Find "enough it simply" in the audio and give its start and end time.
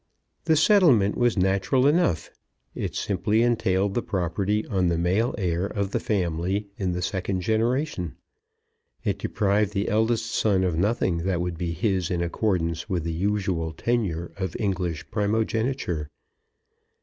1.85-3.43